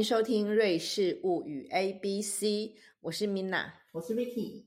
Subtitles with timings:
[0.00, 2.46] 欢迎收听《瑞士物语 A B C》，
[3.02, 4.64] 我是 Minna，我是 Vicky。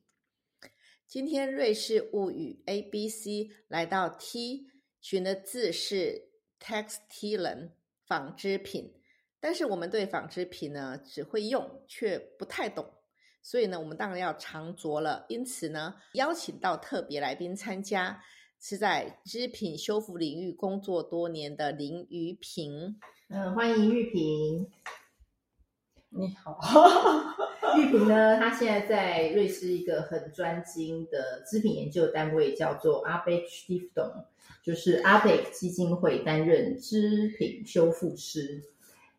[1.08, 3.32] 今天《瑞士物语 A B C》
[3.68, 4.68] 来到 T
[5.02, 7.72] 群的字是 textilen
[8.06, 8.94] 纺织品，
[9.40, 12.88] 但是我们对纺织品呢只会用，却不太懂，
[13.42, 15.26] 所以呢，我们当然要常着了。
[15.30, 18.22] 因此呢，邀请到特别来宾参加。
[18.62, 22.98] 是在织品修复领域工作多年的林玉平。
[23.28, 24.72] 嗯，欢迎玉平。
[26.16, 26.60] 你好，
[27.76, 28.38] 玉萍呢？
[28.38, 34.26] 她现在在瑞士一个很专精的织品研究单位，叫做 Arbeck Stiftung，
[34.62, 38.62] 就是阿贝基金会担任织品修复师。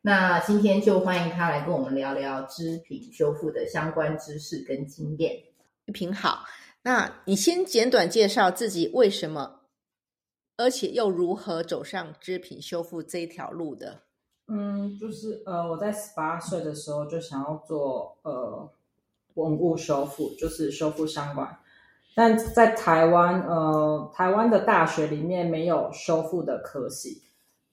[0.03, 5.43] 那今天就欢迎他来跟我们聊聊织品修复的相关知识跟经验。
[5.87, 6.45] 玉萍好。
[6.83, 9.63] 那你先简短介绍自己为什么，
[10.59, 14.03] 而且又如何走上织品修复这一条路的？
[14.49, 18.69] 嗯，就是呃，我在十八岁的时候就想要做呃
[19.35, 21.57] 文物修复，就是修复相关。
[22.15, 27.23] 但在台湾，呃，台湾的大学里面没有修复的科系，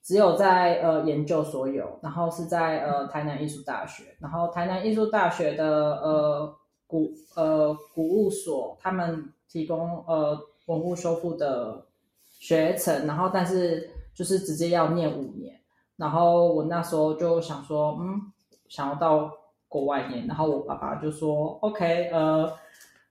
[0.02, 6.56] 只有在呃研究所有，然后是在呃台南艺术大学，然后台南艺术大学的呃。
[6.92, 11.86] 古呃古物所他们提供呃文物修复的
[12.30, 15.58] 学程，然后但是就是直接要念五年，
[15.98, 18.32] 然后我那时候就想说，嗯，
[18.68, 19.32] 想要到
[19.68, 22.52] 国外念，然后我爸爸就说，OK，呃，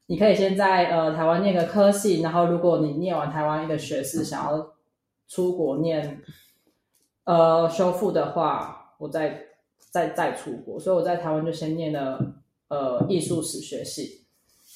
[0.07, 4.73] 你可以先在呃台湾念个科系，然后如果你念完台湾一个学士，想要
[5.29, 6.23] 出国念
[7.25, 9.45] 呃修复的话，我再
[9.91, 12.35] 再再出国，所以我在台湾就先念了。
[12.71, 14.25] 呃，艺术史学系，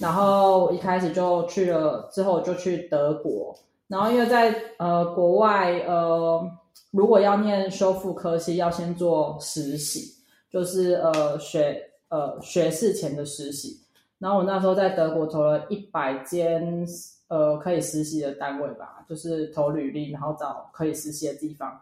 [0.00, 6.44] 然后一开始就去了，之后就去德国，然后因为在呃国外，呃
[6.90, 10.14] 如果要念修复科系，要先做实习，
[10.50, 13.80] 就是呃学呃学士前的实习，
[14.18, 16.86] 然后我那时候在德国投了一百间
[17.28, 21.80] 呃可以实习的单位吧，就是投履历，然后找可以实习的地方，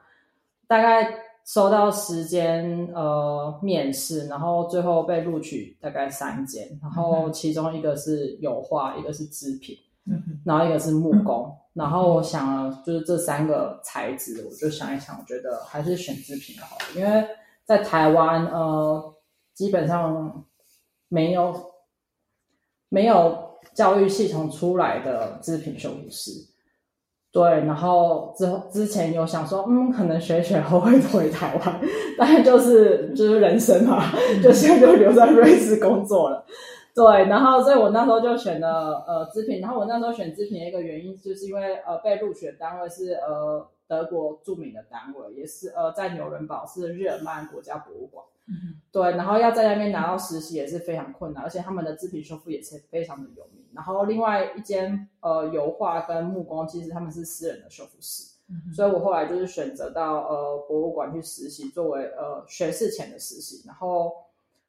[0.66, 1.12] 大概。
[1.44, 9.76] 收到时间呃面试，然后最后被录取大概三间，然后其中一个是油画，一个是织品，
[10.44, 11.50] 然后一个是木工。
[11.74, 17.26] 然后我想了，就是这三个材质，我就想一想，我觉得还是选制品好，因为
[17.64, 19.14] 在台湾呃
[19.54, 20.44] 基本上
[21.08, 21.54] 没有
[22.90, 26.30] 没有教育系统出来的制品修复师。
[27.32, 31.80] 对，然后之后之前有想说，嗯，可能学学后会回台湾，
[32.18, 36.44] 但就是就是人生嘛，就现在就留在瑞士工作了。
[36.94, 48.24] 对，然后所以我那时候就选了呃织品，然后我那时候选织品的一个原因，就是因为呃被入选单位是呃德国著名的单位，也是呃在纽伦堡是日耳曼国家博物馆。
[48.90, 53.64] 对，然后要在那边拿到实习也是非常困难，而且他们的织品修复也是非常的有名。
[53.72, 58.34] 然后另外一间呃油画跟木工，其实他们是私人的修复师，
[58.74, 63.66] 所以我后来就是选择到呃博物馆去实习，作为呃学士前的实习。
[63.66, 64.12] 然后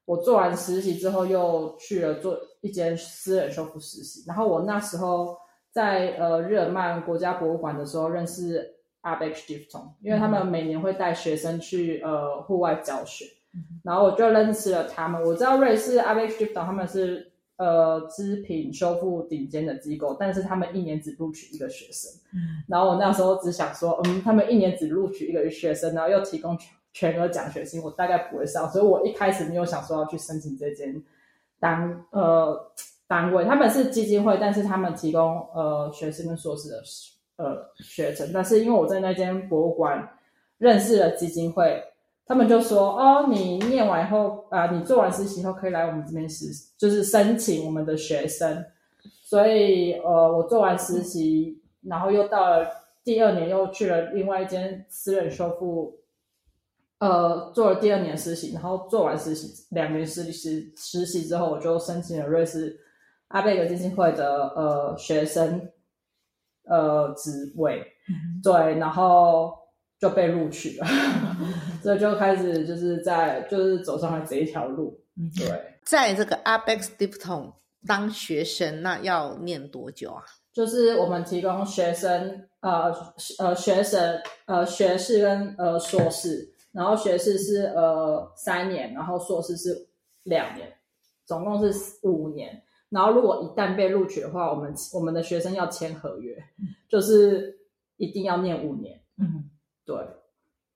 [0.05, 4.23] 我做完实习之后，又去了做一间私人修复实习。
[4.27, 5.37] 然后我那时候
[5.71, 13.25] 在呃日耳曼国家博物馆的时候，认识 Arbeck Stiftung，因为他们每年会带学生去呃户外教学。
[13.83, 15.21] 然后我就认识了他们。
[15.21, 22.11] 我知道瑞士 Arbeck Stiftung 他们是呃织品修复顶尖的机构，但是他们一年只录取一个学生。
[22.67, 26.57] 然后我那时候只想说，嗯，他们一年只录取一个学生，然后又提供
[26.93, 28.69] 全额奖学金，我大概不会上。
[28.69, 31.03] 所以我一开始没有想说要去申请这间
[31.59, 32.57] 单呃
[33.07, 33.43] 单位。
[33.43, 36.81] 他们是基金会，但是他们提供呃学生跟硕士的
[37.35, 38.29] 呃学程。
[38.33, 40.07] 但是因为我在那间博物馆
[40.57, 41.83] 认识了基金会。
[42.25, 46.45] 他们就说：“哦，你念完以后啊，你做完实习后可以来我们这边实，
[46.77, 48.63] 就是申请我们的学生。
[49.25, 52.65] 所以，呃，我做完实习，然后又到了
[53.03, 55.93] 第二年，又去了另外一间私人修复，
[57.05, 58.53] 呃，做了第二年实习。
[58.53, 62.79] 然后做完实习两年实习实习之后，我就申请了瑞士
[63.27, 65.69] 阿贝格基金会的呃学生
[66.63, 67.85] 呃职位。
[68.41, 69.53] 对，然后。”
[70.03, 70.87] 就被录取了，
[71.81, 74.99] 所以就开始就是在就是走上了这一条路。
[75.33, 75.47] 对，
[75.85, 77.53] 在这个 Arbeck Stiftung
[77.87, 80.21] 当学生，那要念多久啊？
[80.51, 82.93] 就是我们提供学生呃
[83.39, 89.87] 呃学生呃学士跟呃硕士，然后学士是呃三年，然后硕士是
[90.23, 90.73] 两年，
[91.25, 92.61] 总共是五年。
[92.89, 96.37] 然后如果一旦被录取的话，我们我们的学生要签合约，
[96.89, 97.57] 就是
[97.97, 98.99] 一定要念五年。
[99.17, 99.49] 嗯。
[99.85, 99.97] 对，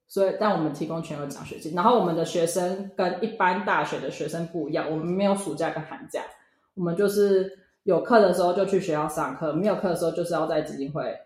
[0.05, 1.73] 所以但我们提供全额奖学金。
[1.73, 6.23] 然后我们的学生跟一般大学的学生不一样，我们没有暑假跟寒假，
[6.73, 11.17] 我们就是有课的时候就去学校上课，没有课的时候就是要在基金会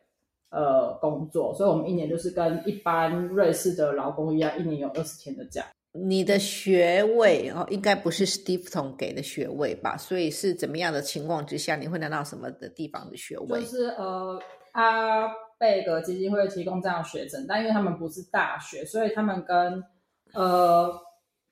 [0.51, 1.53] 呃工作。
[1.55, 5.65] 所以我们一年就是跟一般瑞士的劳工一样，一年有二十天的假。
[5.93, 9.97] 你的学位哦，应该不是 Steve 给的学位吧？
[9.97, 13.59] 所以是怎么样的情况之下，你会拿到什么的地方的学位？
[13.59, 14.39] 就是呃，
[14.71, 15.27] 阿
[15.57, 19.83] 贝格基金会提供这样学证，但因为他们不是大学，所以他们跟
[20.33, 20.89] 呃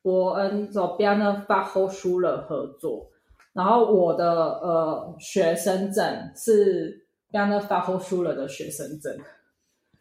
[0.02, 3.10] 伯恩做 b i a n a Fachhochschule 合作。
[3.52, 4.32] 然后我的
[4.62, 9.18] 呃学生证是 b i a n a Fachhochschule 的学生证。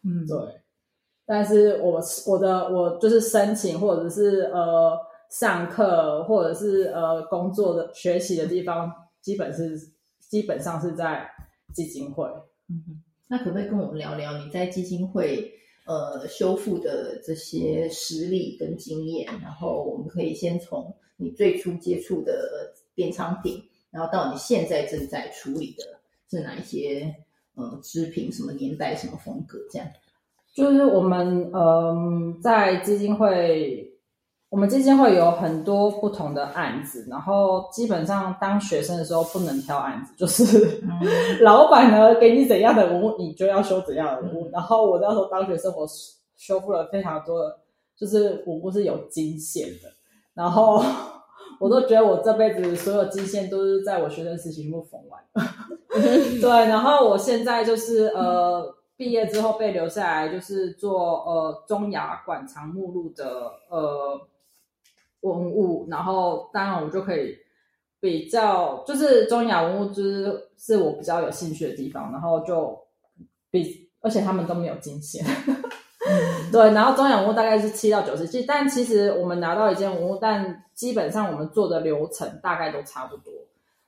[0.03, 0.61] 嗯，对。
[1.25, 4.97] 但是我我的我就是申请或者是呃
[5.29, 8.91] 上课或者是呃工作的学习的地方，
[9.21, 9.77] 基本是
[10.19, 11.29] 基本上是在
[11.73, 12.25] 基金会。
[12.67, 15.53] 嗯，那可不可以跟我们聊聊你在基金会
[15.85, 19.27] 呃修复的这些实力跟经验？
[19.41, 25.98] 然后我们可以先从你最初接触的边仓品，然后到你现在正在处理的
[26.29, 27.15] 是哪一些
[27.55, 29.87] 呃织品，什么年代，什么风格这样。
[30.53, 33.87] 就是我们嗯，在基金会，
[34.49, 40.81] 我们基金会有很多不同的案子，然后基本上当学生的时候不能挑案子，就是
[41.41, 44.49] 老板呢给你怎样的文物，你就要修怎样的文物。
[44.51, 45.87] 然后我那时候当学生，我
[46.35, 47.59] 修复了非常多的，
[47.95, 49.93] 就是文物是有金线的，
[50.33, 50.83] 然后
[51.59, 55.23] 我都觉得我这辈子所有金线都是在我学生时期全部缝完。
[56.41, 58.75] 对，然后我现在就是呃。
[58.99, 64.19] 毕业之后被留下来，就是做呃中亚馆藏目录的呃
[65.21, 67.37] 文物，然后当然我就可以
[68.01, 72.77] 比较，就是中亚文物就是是我比较有兴趣的地方，然后就
[73.49, 75.25] 比而且他们都没有金线，
[76.51, 83.33] 对，然后中亚文物大概是七到九十七，但其实我们拿到一件文物，但基本上我们做的流程大概都差不多。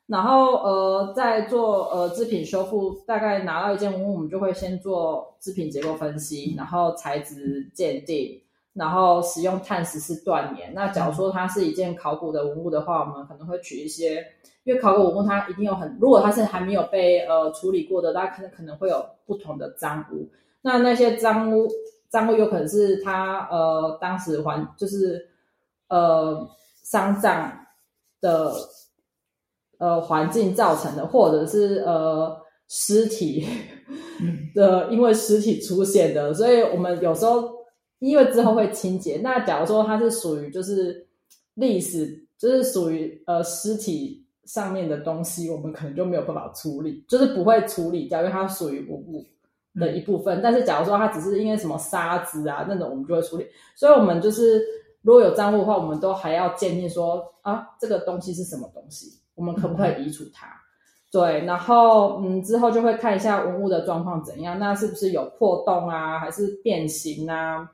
[0.07, 8.41] 然后呃，在做呃制品修复，大概拿到一件文物，我们就会先做制品结构分析，然后材质鉴定，
[8.73, 10.73] 然后使用碳十四断粘。
[10.73, 14.21] 那假如说它是一件考古的文物的话，我们可能会取一些，
[14.65, 20.27] 因为考古文物它一定有很，如果它是还没有被呃处理过的，它可能可能会有不同的脏污。
[20.61, 21.67] 那那些脏污
[22.11, 25.27] 脏污有可能是他呃当时环就是
[25.87, 26.47] 呃
[26.83, 27.51] 丧葬
[28.19, 28.53] 的。
[29.77, 33.43] 呃，环境造成的，或者是呃尸体
[34.53, 37.51] 的，因为尸体出现的，所以我们有时候
[37.97, 39.19] 因为之后会清洁。
[39.23, 41.07] 那假如说它是属于就是
[41.55, 49.25] 历史，就是属于呃尸体上面的东西，我们可能就没有办法处理，就是不会处理掉，因为它属于文物
[49.79, 50.41] 的一部分。
[50.41, 53.45] 但是假如说它只是因为什么沙子啊那种，我们就会处理。
[53.75, 54.61] 所以我们就是
[55.01, 59.19] 如果有脏物的话，我们都还要鉴定说啊，这个东西是什么东西。
[59.35, 60.47] 我们可不可以移除它？
[61.11, 67.69] 对，然后嗯，之后就会看一下文物的状况怎样，那是不是有破洞啊，还是变形啊？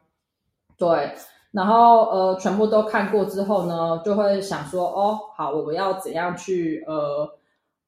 [0.75, 1.11] 对，
[1.51, 7.29] 然后呃，全部都看过之后呢，就会想说，哦，好，我们要怎样去呃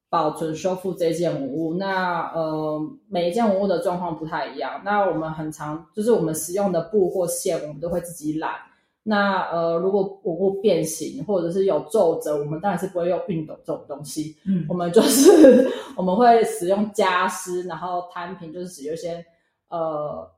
[0.09, 1.73] 保存修复这件文物？
[1.75, 8.51] 那呃，每一件文物的状况不太一样，那我们很常就是我们使用的布或线，我们都会自己染。
[9.03, 14.35] 那呃，如果文物变形或者是有皱褶，我们当然是不会用熨斗这种东西。
[14.45, 19.25] 嗯，我们就是 我们会使用加湿，然后摊平，就是使用一些
[19.69, 20.29] 呃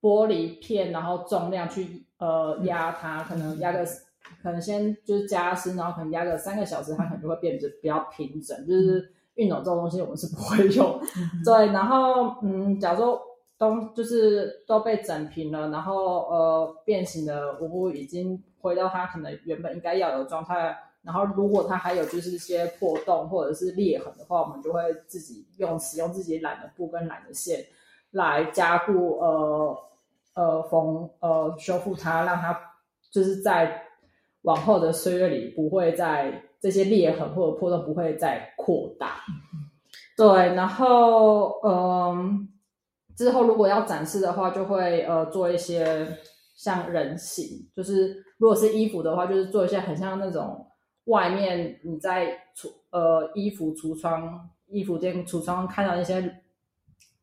[0.00, 3.84] 玻璃片，然后重量去呃压它，可能压个
[4.44, 8.56] 可能先就是加湿，然后可能压个三个小时，它可能就会变得比较平整。
[8.64, 11.00] 就是熨斗这种东西，我们是不会用。
[11.44, 13.20] 对，然后嗯，假如说。
[13.56, 20.76] 都就是都被整平了，然后呃变形的文物已经回到它可能原本应该要有状态。
[21.02, 27.64] 然后如果它还有就是一些破洞或者是裂痕的话，我们就会自己用使用自己染的布跟染的线
[28.10, 29.78] 来加固呃
[30.34, 32.58] 呃缝呃修复它，让它
[33.12, 33.83] 就是在
[34.44, 39.16] 往后的岁月里不会再这些裂痕或者破洞不会再扩大。
[40.16, 42.48] 对，然后嗯。
[43.16, 46.04] 之后如果要展示的话，就会呃做一些
[46.56, 50.66] 像人形，就是如果是衣服的话，就是做一些很像那种
[51.04, 56.20] 外面你在橱呃衣服橱窗、衣服店橱窗看到那些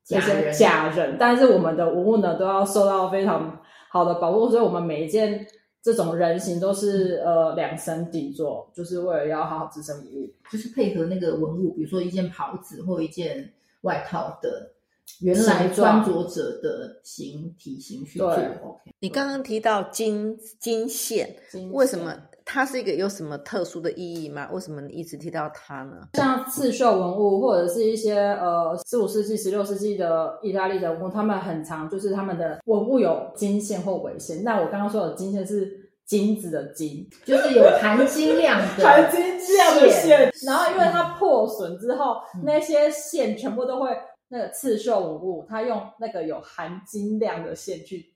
[0.10, 3.60] 那些假人，但是我们的文物呢都要受到非常
[3.90, 5.46] 好的保护，所以我们每一件
[5.82, 14.74] 这种人形都是呃量身定做，就是为了要好好支撑衣物，就是配合那个文物，比如说一件袍子或一件外套的。
[15.20, 18.32] 原来穿着者的形体型去做。
[18.32, 22.22] OK，你刚刚提到金金线，金为什么线
[22.54, 24.50] 它是一个有什么特殊的意义吗？
[24.52, 26.10] 为什么你一直提到它呢？
[26.16, 34.44] 像刺绣文物，或者是一些呃十五世纪、十六世纪的意大利的文物，他们很常就是他们的文物有金线或纬线。
[34.44, 39.22] 那我刚刚说的金线是金子的金，就是有含金量的 含金
[39.56, 43.90] 量的线，然后因为嗯它破损之后，嗯那些线全部都会
[44.28, 48.11] 那个刺绣文物，它用那个有含金量的线去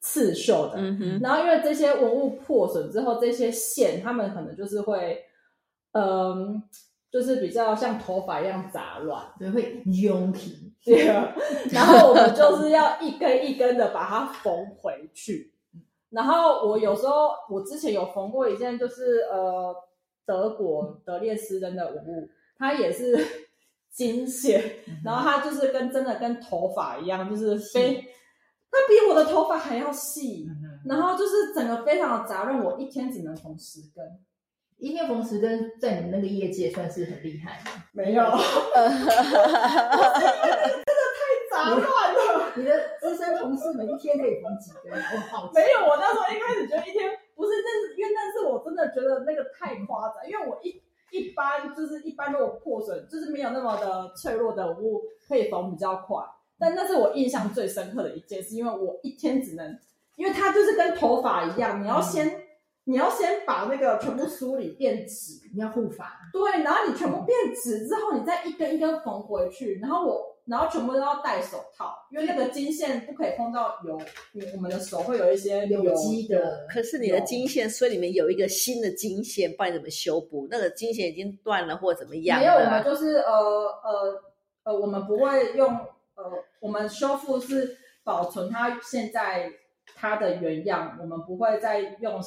[0.00, 0.74] 刺绣的。
[0.76, 5.22] 嗯，然后因为这些文物破损之后，这些线他们可能就是会，
[5.92, 6.62] 嗯，
[7.10, 9.22] 就是比较像头发一样杂乱。
[9.38, 10.72] 对，会拥起。
[10.82, 11.34] 对啊，
[11.70, 15.52] 然后我们就是要一根一根的把它缝回去。
[16.08, 19.74] 然后我有时候，我之前有缝过一件，就是呃
[20.24, 22.28] 德国德列斯登的文物，
[22.58, 23.22] 它也是
[23.92, 24.62] 金线，
[25.04, 28.02] 然后它就是跟真的跟头发一样，就是非
[28.70, 34.04] 它比我的头发还要细，嗯然后就是整个非常的杂乱，我一天只能缝十根。
[34.78, 37.70] 一天缝十根，在你们那个业界算是很厉害的。
[37.92, 38.32] 没有， 真
[40.86, 41.82] 的太杂乱
[42.14, 42.52] 了。
[42.56, 44.92] 你的资深同事们一天可以缝几根？
[44.92, 45.50] 我好。
[45.52, 56.24] 没有，我那时候一开始觉得一天不是，但是因为那次我真的觉得那个太夸张，因为我一一般就是一般如果破损，就是没有那么的脆弱的文物可以缝比较快。
[56.60, 59.78] 但那是我印象最深刻的一件事，因为我一天只能，
[60.16, 62.30] 因为它就是跟头发一样，你要先、
[62.84, 74.00] 你要先把那个全部梳理变直，你要护发，对，然后你全部变直之后，你再一根一根缝回去，然后我，然后全部都要戴手套，因为那个金线不可以碰到油，
[74.32, 76.66] 你我们的手会有一些有机的。
[76.68, 80.46] 可是你的金线所以里面有一个新的金线，不然你怎么修补？
[80.50, 84.22] 那个金线已经断了或怎么样没有，我了们就是呃呃
[84.64, 85.74] 呃，我们不会用
[86.22, 89.50] 呃，我们修复是保存它现在
[89.94, 92.20] 它的原样，我们不会再用，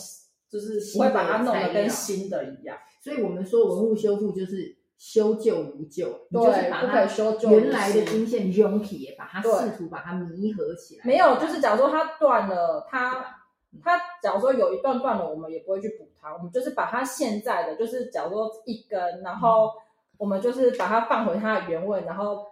[0.49, 2.77] 就是不会把它弄得跟新的一样。
[3.01, 11.05] 所以我们说文物修复就是修旧如旧，你对就是把不可它以修旧原来的新金线拥起，把它对试图把它弥合起来。
[11.05, 13.41] 没有，就是假如说它断了，它
[13.83, 19.71] 它假如说有一段断了，我们也不会去补它，我们就是把它现在的，就是假如说一根，然后
[20.17, 22.45] 我们就是把它放回它的原位，然后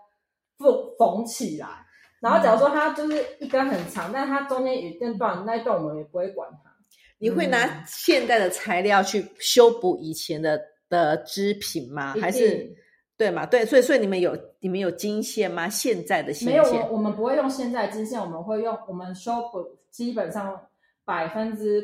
[0.61, 1.67] 缝缝起来。
[2.19, 6.71] 然后假如说它就是一根很长，但它中间有一段断，那一段我们也不会管它。
[7.17, 12.15] 你会拿嗯现代的材料去修补以前的的织品吗？
[12.19, 12.75] 还是
[13.17, 13.45] 对嘛？
[13.45, 15.69] 对，所以所以你们有你们有金线吗？
[15.69, 20.59] 现在的线没有，线我我们不会用现在金线，我们会用我们修补基本上
[21.05, 21.83] 百分之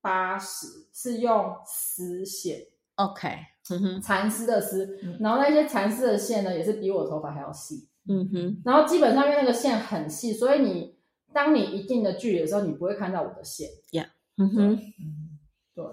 [0.00, 2.58] 八十是用丝线。
[2.94, 3.28] OK，
[3.70, 7.88] 嗯哼，蚕丝的丝嗯，然后那些蚕丝的线呢，也是比我头发还要细。
[8.08, 10.94] 嗯哼，然后基本上因为那个线很细，所以你
[11.32, 13.68] 当你一定的距离的时候，你不会看到我的线。
[13.90, 15.38] Yeah，嗯哼，嗯
[15.74, 15.84] 对，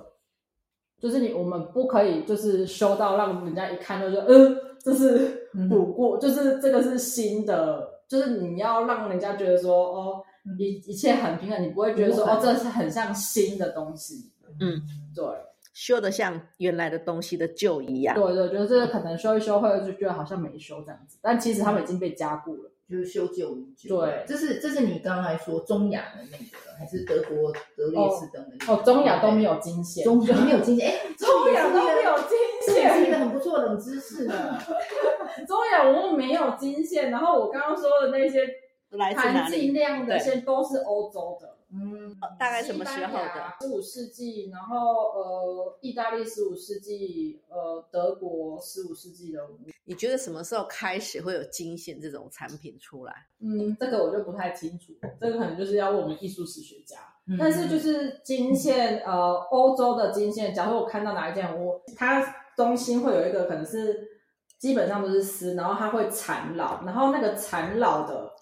[1.00, 10.56] 就是你我们不可以就是修到让人家一看就说，嗯，这是嗯补过，就是这个是新的，就是你要让人家觉得说，哦，嗯。
[10.60, 14.32] 一一切很平衡，你不会觉得说，哦，这是很像新的东西。
[14.60, 14.82] 嗯，
[15.16, 15.24] 对。
[15.74, 18.16] 修的像原来的东西的旧一样。
[18.16, 22.70] 对对，就是可能修一修会就觉得好像没修这样子，但其实他们已经被加固了。
[22.90, 23.98] 就是修旧如旧。
[23.98, 28.74] 对这是这是你刚才说中亚的那个，还是德国德累斯登的那个？
[28.74, 32.38] 哦，中亚都没有金线，中亚没有金线，哎，中亚都没有金
[32.68, 34.60] 这是一，个很不错的冷知识呢。
[35.48, 37.10] 中亚我们没有金线。
[37.10, 38.46] 然后我刚刚说的那些
[39.16, 39.74] 含金？
[39.74, 43.54] 量的线都是欧洲的，嗯，大概什么时候的？
[43.60, 44.78] 十五世纪，然后
[45.14, 49.40] 呃，意大利十五世纪，呃，德国十五世纪的。
[49.86, 53.14] 你觉得什么时候开始会有金线这种产品出来？
[53.40, 56.98] 嗯，这个我就不太清楚，这个可能就是要问我们艺术史学家。
[57.26, 62.22] 嗯但是就是金线，呃，欧洲的金线，假如我看到哪一件我它
[62.58, 64.06] 中心会有一个可能是
[64.60, 68.33] 基本上都是丝，然后它会缠绕，然后那个缠绕的，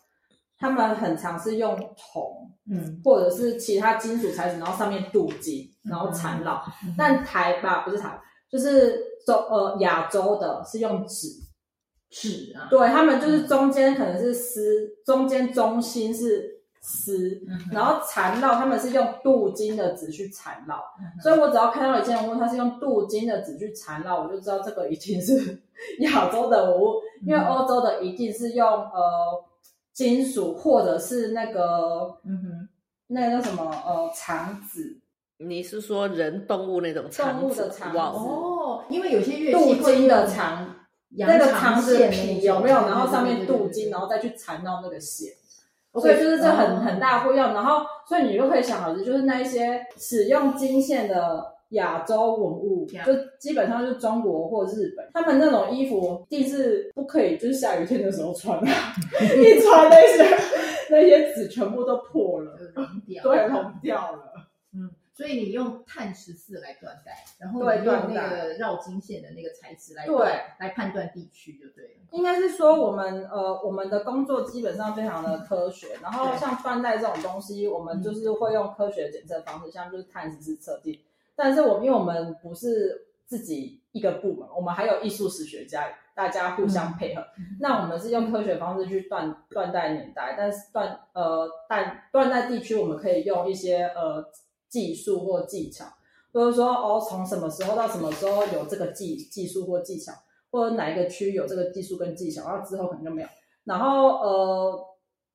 [0.61, 3.01] 他们很常是用铜嗯。
[3.03, 6.63] 或者是其他金属材质，然后上面镀金，然后缠绕。
[6.85, 6.95] 嗯。
[6.97, 8.17] 但台吧不是台，
[8.49, 11.27] 就是中呃亚洲的是用纸，
[12.09, 25.61] 纸啊，对他们就是中间可能是丝，中间中心是丝，嗯然后缠绕他们是用镀金的纸去缠绕，嗯所以我只要看到一件文物，它是用镀金的纸去缠绕，我就知道这个一定是
[26.01, 29.45] 亚洲的文物，因为欧洲的一定是用呃
[29.93, 32.69] 金属或者是那个嗯哼，
[33.07, 34.99] 那个叫什么呃肠子，
[35.37, 40.75] 你是说人、动物那种肠动物的肠哇子哦，因为有些乐器镀会金的肠。
[41.13, 42.61] 那个长长的线皮有？
[42.61, 45.33] 没有，然后上面镀金，然后再去缠到那个线。
[45.91, 46.79] 所以就是这很哦。
[46.85, 47.53] 很大不一样。
[47.53, 58.67] 然后，所以你就可以想好的，就是那一些使用金线的亚洲文物就基本上就是中国或日本，他们那种衣服一定是不可以，就是下雨天的时候穿的，
[59.37, 60.37] 一穿那些
[60.89, 62.57] 那些纸全部都破了，
[63.07, 64.33] 掉，对，融掉了。
[64.73, 70.15] 嗯，所以你用碳十四来断代，然后用那个绕经线的那个材质来对
[70.59, 71.91] 来判断地区就对了。
[72.11, 80.99] 应该是说我们呃我们的工作基本上非常的科学，然后像断代这种东西，我们就是会用科学的检测方式，像就是碳十四测定。
[81.41, 87.23] 但是我们因为我们不是自己一个部门，我们还有艺术史学家，大家互相配合。
[87.59, 94.23] 那我们是用科学方式去断断代年代，但是断呃断断代地区，我们可以用一些呃
[94.69, 95.85] 技术或技巧，
[96.31, 100.11] 或者说哦从什么时候到什么时候有这个技技术或技巧。
[100.53, 103.27] 或者哪一个区有这个技术跟技巧，然后之后可能就没有。
[103.63, 104.85] 然后呃，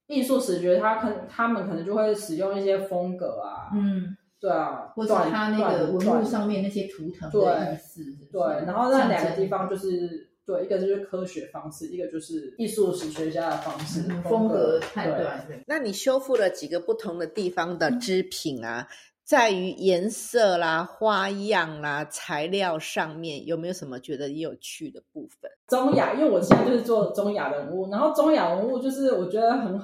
[0.08, 15.46] 艺术史学他可能他们可能就会使用一些风格啊，嗯，对啊，或是断它那个文物上面那些图腾对的意思对，然后那两个地方就是对，一个就是科学方式，一个就是艺术史学家的方式，嗯风格对判断。
[15.66, 18.86] 那你修复了几个不同的地方的织品啊？
[19.24, 25.50] 在于颜色啦、花样啦、材料上面，有没有什么觉得有趣的部分？
[25.66, 29.80] 中亚，因为我现在就是做中亚的文物，然后中亚文物就是我觉得很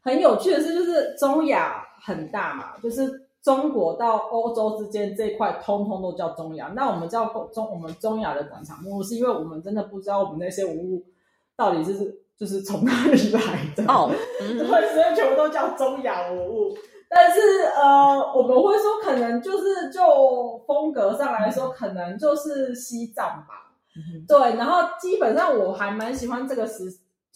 [0.00, 6.72] 很有趣的是，就是中亚很大嘛，就是中国到欧洲之间这块，通通都叫中亚。
[6.74, 11.04] 那我们叫中我们中亚的广场文物，是因为我们真的不知道我们那些文物
[11.56, 13.40] 到底是就是从哪里来
[13.74, 16.76] 的哦，对，所以全部都叫中亚文物。
[17.10, 17.40] 但是
[17.74, 23.72] 呃，我们会说，可能就是就风格上来说，可能就是西藏吧。
[23.96, 26.84] 嗯对，然后基本上我还蛮喜欢这个时，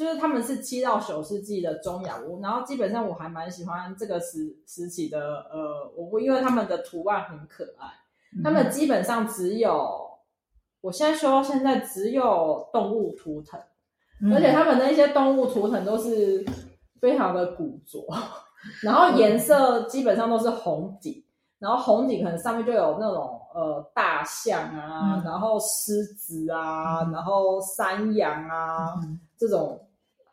[0.03, 7.87] 就是他们是七到九世纪的中亚屋，然后基本上我还蛮喜欢这个时时期的呃文物，因为他们的图案很可爱。
[8.43, 10.19] 他们基本上只有，
[10.81, 13.61] 我现在说到现在只有动物图腾，
[14.23, 16.45] 嗯而且他们那些动物图腾都是
[17.01, 18.05] 非常的古拙，
[18.83, 21.25] 然后颜色基本上都是红底，
[21.61, 29.79] 然后红底可能上面就有那种呃大象啊，嗯然后狮子啊，嗯然后山羊啊、嗯这种，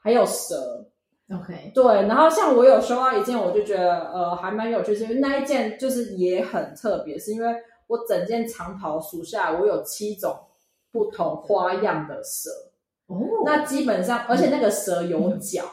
[0.10, 0.84] 还有蛇。
[1.32, 10.36] OK，对，然后像我有收到一件，我就觉得呃还蛮有趣，是因为那一件就是也很特别，是因为我整件长袍数下来，我有七种
[10.92, 12.50] 不同花样的蛇。
[13.06, 15.64] 哦，那基本上，而且那个蛇有脚，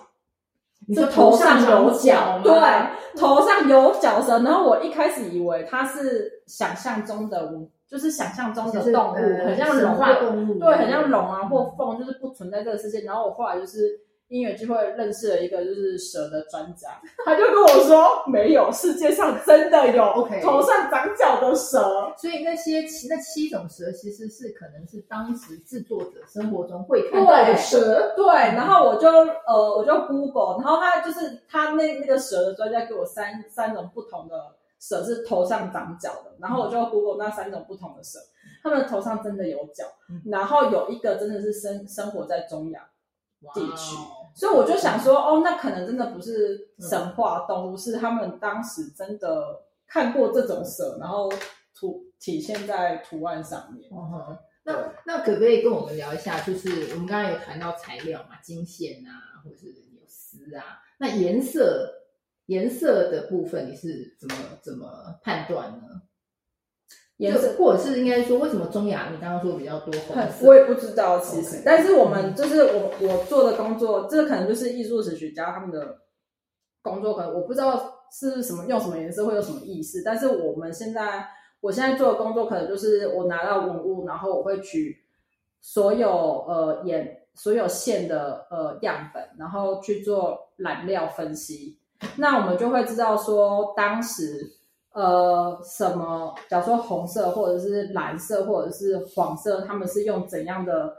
[0.87, 4.41] 你说是头上上有角角，吗对，头上有角蛇。
[4.41, 7.51] 然后我一开始以为它是想象中的，
[7.89, 13.01] 就是想象中的动物，呃很像龙或话动物，对，很像龙啊或凤，就是不存在这个世界。
[13.01, 22.13] 然后我后来就是因缘机会认识了一个就是蛇的专家，他就跟我说，没有，世界上真的有 OK 头上长角的蛇。
[22.17, 34.35] 所以那些七那七种蛇其实是可能是当时制作者生活中会看到的蛇，对，然后我就呃我就 Google，然后他就是他那那个蛇的专家给我三三种不同的
[34.81, 38.19] 蛇是头上长角的，然后我就 Google 那三种不同的蛇，
[38.63, 40.21] 它们头上真的有角，嗯。
[40.27, 42.87] 然后有一个真的是生生活在中亚，哇
[43.55, 51.33] 地区哦所以我就想说，哦，那可能真的不是神话动物，是他们当时真的看过这种蛇，然后
[51.75, 53.89] 图体现在图案上面。
[53.91, 56.41] 哦吼那那可不可以跟我们聊一下？
[56.41, 61.89] 就是我们刚刚有谈到材料嘛，金线啊，或者是有丝啊，那颜色
[62.47, 66.03] 颜色的部分你是怎么怎么判断呢？
[67.19, 70.47] 颜色或者是应该说，为什么中亚你刚刚说比较多红色？
[70.47, 76.03] 我也不知道，其实但是我们就是我我做的工作，这可能就是艺术史学家他们的
[76.83, 81.27] 工作，可能我不知道是什么用什么颜色会有什么意思，但是我们现在
[81.63, 84.95] 我现在做的工作，可能就是我拿到文物，然后我会取
[85.63, 86.11] 所有
[86.47, 91.79] 呃颜所有线的呃样本，然后去做染料分析，
[92.17, 94.53] 那我们就会知道说当时。
[94.97, 96.35] 呃，什么？
[96.49, 100.91] 假如说红色，或者是蓝色，或者是黄色，他们是用怎样的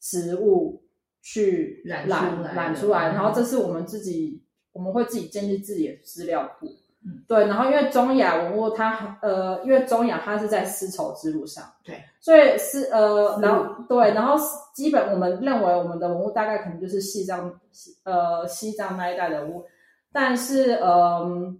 [0.00, 0.82] 植物
[1.22, 3.12] 去染染出来染出来？
[3.12, 6.66] 嗯然后这是我们自己，我们会自己建立自己的资料库。
[7.06, 7.46] 嗯对。
[7.46, 14.34] 然后因为中亚文物它呃，因为中亚它是在丝绸之路上，对，所以是呃，然后对，然后
[14.74, 17.60] 基本我们认为我们的文物大概可能就是西藏
[18.02, 19.64] 呃西藏那一带的文物，
[20.12, 21.54] 但是呃。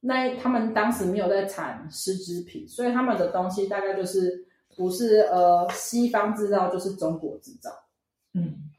[0.00, 7.70] 那他们当时没有在产丝织品，所以他们的东西大概就是不是呃西方制造就是中国制造。
[8.34, 8.70] 嗯，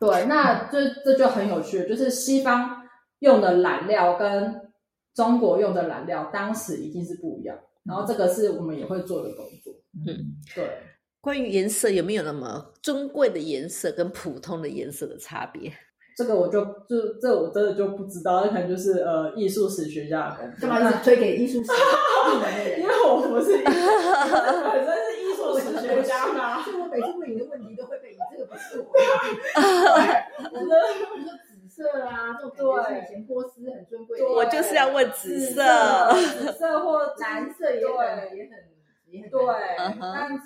[0.00, 2.82] 对，那这这就很有趣，就是西方
[3.20, 4.72] 用的染料跟
[5.14, 7.56] 中国用的染料，当时一定是不一样。
[7.84, 9.72] 然后这个是我们也会做的工作。
[10.06, 10.78] 嗯，对，
[11.20, 15.72] 关于颜色有没有那么尊贵的颜色跟普通的颜色的差别？
[16.16, 20.68] 这个我就就这我真的就不知道，那可能就是呃艺术史学家的工作。
[20.68, 21.72] 干嘛一直推给艺术史？
[22.80, 26.62] 因为我不是艺术，我 本身是艺术史学家嘛。
[26.62, 28.86] 所以我每次问你的问题都会被你这个不是我。
[28.94, 34.24] 我说，比如说紫色啊，这种感觉是以前波斯很尊贵的。
[34.26, 35.62] 我就是要问紫色
[36.38, 38.52] 紫色或蓝色也很也很
[39.10, 39.40] 也很对，
[40.00, 40.42] 但是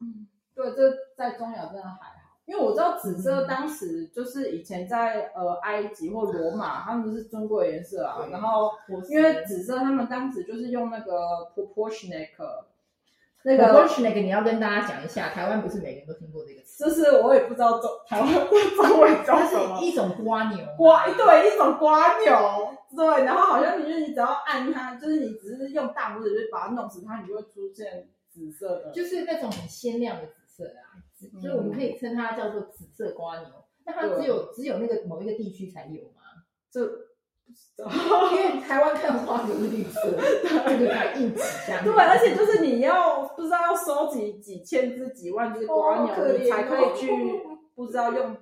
[0.00, 2.17] 嗯，对，这在中亚真的还好，
[2.48, 8.26] 因为我知道紫色当时就是以前在呃埃及或罗马，他们是尊贵的颜色啊。
[8.30, 8.72] 然后
[9.10, 11.12] 因为紫色，他们当时就是用那个
[11.54, 12.30] proportionate
[13.44, 20.66] 那那个个 portion 那个你要跟大家讲一下，台湾不是每个人都听过这个词，就是我也不知道中台湾中文叫它什么一种瓜牛。
[20.76, 33.48] 瓜，对，一种瓜牛，对，然后好像你就是你只要按它，就是你只是用大拇指就是把它弄死它，你就会出现紫色的，就是那种很鲜亮的紫色啊，紫所以我们可以称它叫做紫色瓜牛。
[33.84, 36.22] 那它只有只有那个某一个地区才有吗？
[36.70, 36.80] 这
[37.80, 41.82] 因为台湾看花牛是绿色， 这个才硬挤这样。
[41.82, 47.40] 对，而且就是你要不知道要收集几千只、几万只瓜牛，你才可以去
[47.74, 48.36] 不知道用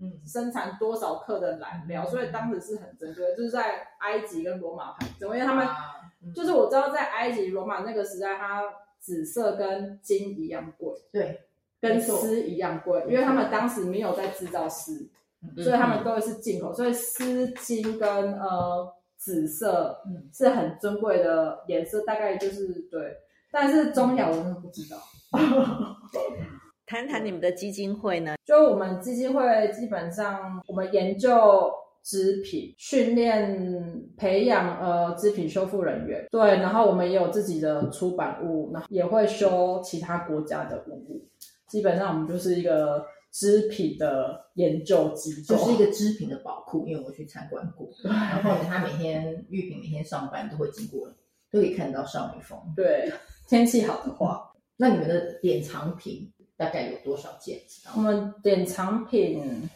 [0.00, 0.20] 嗯。
[0.24, 5.74] 生产多少克的蓝料，所以当时是很珍贵，就是在埃及跟罗马很珍贵，因为他们啊
[6.22, 6.32] 嗯。
[6.32, 8.62] 就是我知道在埃及、罗马那个时代，它
[9.00, 11.40] 紫色跟金一样贵，对，
[11.82, 15.10] 跟丝一样贵，因为他们当时没有在制造丝，
[15.42, 23.16] 嗯所以他们都是进口，所以丝、巾跟呃紫色嗯是很尊贵的颜色，大概就是对。
[23.50, 24.96] 但是中亚我真的不知道，
[26.86, 28.36] 谈谈你们的基金会呢？
[28.44, 31.70] 就我们基金会基本上我们研究
[32.02, 41.28] 织品，训练培养呃织品修复人员，对，然后我们也有自己的出版物，然后也会修其他国家的文物。
[41.72, 51.08] 基本上我们就是一个织品的研究机构，就是一个织品的宝库，因为我去参观过，然后他每天玉品每天上班都会经过，
[51.50, 52.58] 都可以看到少女峰。
[52.76, 53.10] 对
[53.48, 54.50] 天气好的话。
[54.76, 57.58] 那你们的典藏品大概有多少件？
[57.96, 59.68] 我们典藏品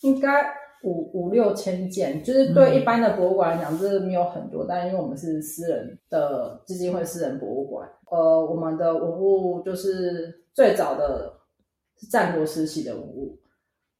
[0.00, 0.44] 应该
[0.84, 11.32] 五五六千件，就是对一般的博物馆来讲，这没有很多，但因为我们是私人的基金会、私人博物馆，呃，我们的文物就是最早的
[11.98, 13.38] 是战国时期的文物，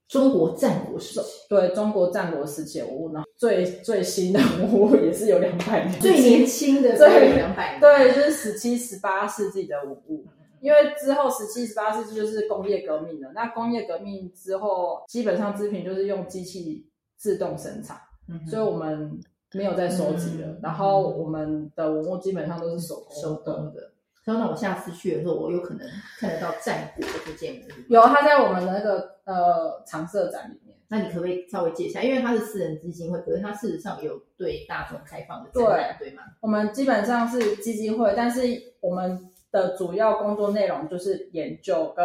[0.09, 10.25] 中国战国时期对中国战国时期的文物，然后最最新的文物也是有两百年，最年轻的对有两百年，对，就是十七、十八世纪的文物。
[10.65, 19.21] 因为之后十七、十八世纪就是工业革命了，那工业革命之后，基本上织品就是用机器自动生产，嗯所以我们
[19.53, 20.49] 没有再收集了。
[20.49, 23.93] 嗯然后我们的文物基本上都是手工手工的。
[24.25, 25.87] 所以那我下次去的时候，我有可能
[26.19, 27.83] 看得到战国这件文物。
[27.91, 30.75] 有，它在我们的那个呃常设展里面。
[30.89, 32.01] 那你可不可以稍微介绍？
[32.01, 36.23] 因为它是私人基金会，可是它事实上也有对大众开放的展览，对吗？
[36.41, 38.41] 我们基本上是基金会，但是
[38.81, 39.19] 我们
[39.55, 42.05] 的主要工作内容就是研究跟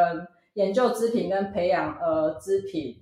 [0.53, 2.95] 研究织品跟培养呃织品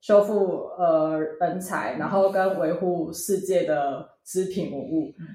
[0.00, 5.14] 修复呃人才，然后跟维护世界的织品文物。
[5.18, 5.26] 嗯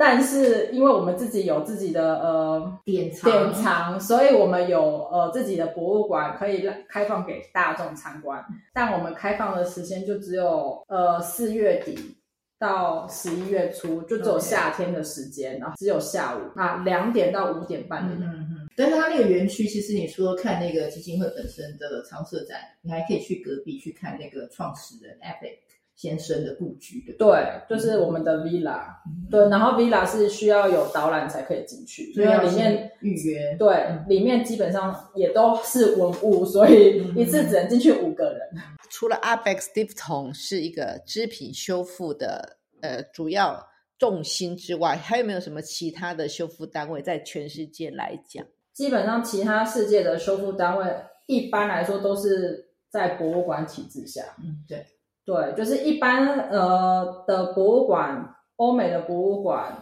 [0.00, 8.40] 但是因为我们自己有自己的呃典藏典藏，所以我们有呃自己的博物馆可以让开放给大众参观，
[8.72, 12.16] 但我们开放的时间就只有呃四月底
[12.58, 18.68] 到十一月初，就只有夏天的时间，然后只有下午啊两点到五点半的人嗯嗯。
[18.74, 25.58] 但是它那个园区，其实你除了看那个基金会本身的常设展，你还可以去隔壁去看那个创始人 Epic
[25.98, 27.60] 先生的布局，对不对？
[27.68, 33.56] 就是我们的 villa，嗯对，然后 villa 是需要有导览才可以进去，因为所以里面先预约。
[33.58, 38.40] 对嗯里面基本上也都是文物，所以嗯一次只能进去五个人。
[38.88, 43.60] 除了 Abex Stiftung 是一个织品修复的呃主要
[43.98, 48.46] 重心之外，还有没有什么其他的修复单位在全世界来讲？
[48.72, 50.86] 基本上其他世界的修复单位
[51.26, 54.22] 一般来说都是在博物馆体制下。
[54.38, 54.86] 嗯，对。
[55.28, 59.74] 对，就是一般呃的博物馆，欧美的博物馆，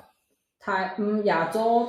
[0.59, 1.87] 台嗯亚洲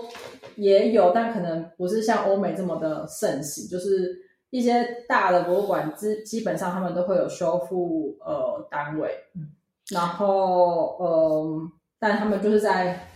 [0.57, 3.67] 也有，但可能不是像欧美这么的盛行。
[3.67, 4.15] 就是
[4.51, 9.49] 一些大的博物馆，基基本上他们都会有修复呃单位，嗯，
[9.89, 11.61] 然后呃，
[11.97, 13.07] 但他们就是在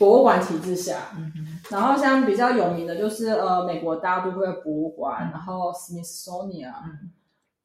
[0.00, 1.32] 博物馆体制下，嗯
[1.70, 7.12] 然后像比较有名的就是呃美国大都会博物馆，嗯然后 Smithsonian，、嗯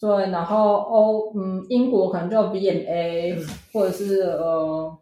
[0.01, 3.47] 对，然后欧嗯英国可能就 VMA，、嗯。
[3.71, 4.97] 或者是呃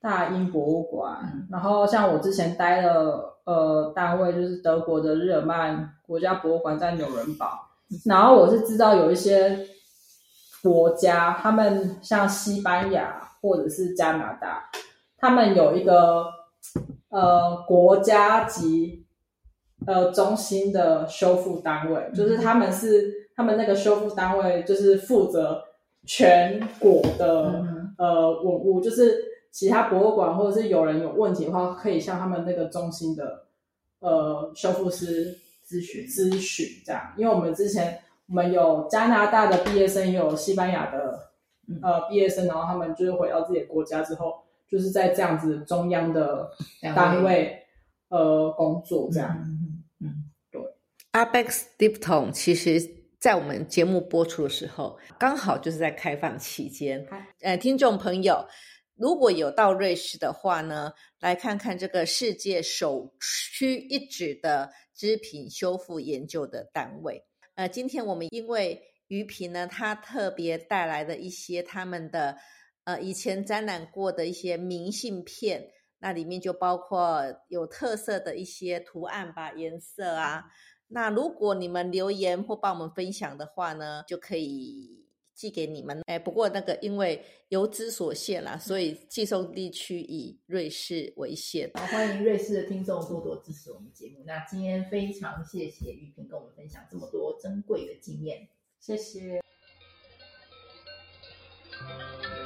[0.00, 1.48] 大英博物馆，嗯。
[1.50, 7.48] 然后像我之前待的呃单位就是德国的日耳曼国家博物馆在纽伦堡，
[8.04, 9.66] 然后我是知道有一些
[10.62, 14.70] 国家，他们像西班牙或者是加拿大，
[15.16, 16.26] 他们有一个
[17.08, 19.06] 呃国家级
[19.86, 25.64] 呃中心的修复单位，就是他们是他们那个修复单位就是负责
[26.04, 29.18] 全国的、嗯呃文物，就是
[29.50, 33.46] 其他博物馆或者是有人有问题的话，可以向他们那个中心的
[34.00, 36.06] 呃修复师咨询。
[36.06, 37.98] 咨询这样，因为我们之前
[38.28, 41.30] 我们有加拿大的毕业生，也有西班牙的
[41.66, 41.80] 嗯。
[41.82, 44.34] 呃毕业生，然后他们就是回到自己的国家之后，
[44.68, 46.50] 就是在这样子中央的
[46.94, 47.58] 单位
[48.10, 49.34] 呃工作这样。
[49.46, 50.24] 嗯嗯
[51.12, 52.80] Abex Dipton 其实
[53.20, 57.06] 在我们节目播出的时候，刚好就是在开放期间。
[57.42, 58.42] 呃，听众朋友，
[58.96, 67.22] 如果有到瑞士的话呢，来看看这个世界首屈一指的织品修复研究的单位。
[67.56, 72.38] 呃，今天我们因为于平呢，他特别带来的一些他们的
[72.84, 75.62] 呃以前展览过的一些明信片，
[75.98, 80.44] 那里面就包括有特色的一些图案吧、颜色啊。
[80.92, 86.02] 那如果你们留言或帮我们分享的话呢，就可以寄给你们。
[86.06, 91.70] 哎，不过那个因为邮资所限啦，所以寄送地区以瑞士为限。
[91.74, 94.24] 好，欢迎瑞士的听众多多支持我们节目。
[94.26, 98.48] 那今天非常谢谢玉萍跟我们分享这么多珍贵的经验。
[98.80, 99.40] 谢谢。
[101.82, 102.39] Thank